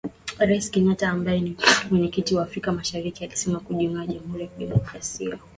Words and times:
Rais 0.39 0.69
Kenyatta 0.71 1.09
ambaye 1.09 1.41
ni 1.41 1.57
Mwenyekiti 1.89 2.35
wa 2.35 2.43
afrika 2.43 2.71
mashariki 2.71 3.23
alisema 3.23 3.59
kujiunga 3.59 3.97
kwa 4.05 4.13
Jamuhuri 4.13 4.43
ya 4.43 4.49
Demokrasia 4.59 5.29
ya 5.29 5.37
Kongo 5.37 5.49